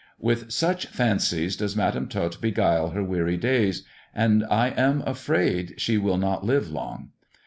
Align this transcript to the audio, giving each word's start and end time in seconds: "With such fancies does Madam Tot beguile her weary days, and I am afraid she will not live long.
"With 0.29 0.51
such 0.51 0.87
fancies 0.87 1.55
does 1.55 1.75
Madam 1.75 2.07
Tot 2.07 2.41
beguile 2.41 2.89
her 2.89 3.03
weary 3.03 3.37
days, 3.37 3.83
and 4.15 4.43
I 4.49 4.69
am 4.71 5.03
afraid 5.05 5.75
she 5.77 5.99
will 5.99 6.17
not 6.17 6.43
live 6.43 6.71
long. 6.71 7.09